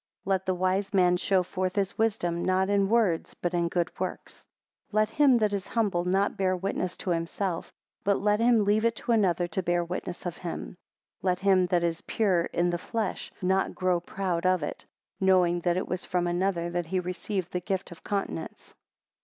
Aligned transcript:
36 0.25 0.27
Let 0.27 0.45
the 0.47 0.55
wise 0.55 0.93
man 0.95 1.15
show 1.15 1.43
forth 1.43 1.75
his 1.75 1.95
wisdom, 1.95 2.43
not 2.43 2.71
in 2.71 2.89
words, 2.89 3.35
but 3.35 3.53
in 3.53 3.67
good 3.67 3.91
works. 3.99 4.47
37 4.89 4.89
Let 4.93 5.09
him 5.11 5.37
that 5.37 5.53
is 5.53 5.67
humble, 5.67 6.05
not 6.05 6.35
bear 6.37 6.57
witness 6.57 6.97
to 6.97 7.11
himself, 7.11 7.71
but 8.03 8.19
let 8.19 8.39
him 8.39 8.65
leave 8.65 8.83
it 8.83 8.95
to 8.95 9.11
another 9.11 9.45
to 9.49 9.61
bear 9.61 9.83
witness 9.83 10.25
of 10.25 10.37
him. 10.37 10.75
38 11.21 11.21
Let 11.21 11.39
him 11.41 11.65
that 11.67 11.83
is 11.83 12.01
pure 12.01 12.45
in 12.45 12.71
the 12.71 12.79
flesh, 12.79 13.31
not 13.43 13.75
grow 13.75 13.99
proud 13.99 14.43
of 14.43 14.63
it, 14.63 14.87
knowing 15.19 15.59
that 15.59 15.77
it 15.77 15.87
was 15.87 16.03
from 16.03 16.25
another 16.25 16.71
that 16.71 16.87
he 16.87 16.99
received 16.99 17.51
the 17.51 17.59
gift 17.61 17.91
of 17.91 18.03
continence. 18.03 18.73